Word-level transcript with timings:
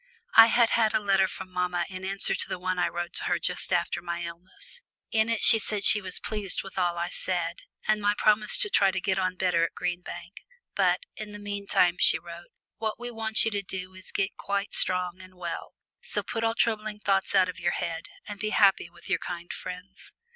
I 0.33 0.47
had 0.47 0.71
had 0.71 0.95
a 0.95 0.99
letter 0.99 1.27
from 1.27 1.51
mamma 1.53 1.85
in 1.87 2.03
answer 2.03 2.33
to 2.33 2.49
the 2.49 2.57
one 2.57 2.79
I 2.79 2.87
wrote 2.89 3.13
to 3.17 3.25
her 3.25 3.37
just 3.37 3.71
after 3.71 4.01
my 4.01 4.23
illness. 4.23 4.81
In 5.11 5.29
it 5.29 5.43
she 5.43 5.59
said 5.59 5.83
she 5.83 6.01
was 6.01 6.19
pleased 6.19 6.63
with 6.63 6.79
all 6.79 6.97
I 6.97 7.09
said, 7.09 7.57
and 7.87 8.01
my 8.01 8.15
promise 8.17 8.57
to 8.61 8.69
try 8.71 8.89
to 8.89 8.99
get 8.99 9.19
on 9.19 9.35
better 9.35 9.63
at 9.63 9.75
Green 9.75 10.01
Bank, 10.01 10.37
but 10.73 11.01
"in 11.17 11.33
the 11.33 11.37
meantime," 11.37 11.97
she 11.99 12.17
wrote, 12.17 12.49
"what 12.79 12.99
we 12.99 13.11
want 13.11 13.45
you 13.45 13.51
to 13.51 13.61
do 13.61 13.93
is 13.93 14.07
to 14.07 14.13
get 14.13 14.35
quite 14.37 14.73
strong 14.73 15.21
and 15.21 15.35
well, 15.35 15.75
so 16.01 16.23
put 16.23 16.43
all 16.43 16.55
troubling 16.55 16.97
thoughts 16.97 17.35
out 17.35 17.47
of 17.47 17.59
your 17.59 17.73
head 17.73 18.05
and 18.27 18.39
be 18.39 18.49
happy 18.49 18.89
with 18.89 19.07
your 19.07 19.19
kind 19.19 19.53
friends." 19.53 20.13